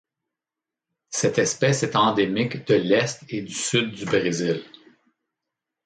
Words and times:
Cette 1.11 1.37
espèce 1.37 1.83
est 1.83 1.95
endémique 1.95 2.65
de 2.65 2.73
l'Est 2.73 3.23
et 3.29 3.43
du 3.43 3.53
Sud 3.53 3.91
du 3.93 4.05
Brésil. 4.05 4.63